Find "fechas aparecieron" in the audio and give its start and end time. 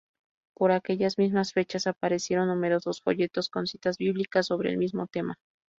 1.53-2.47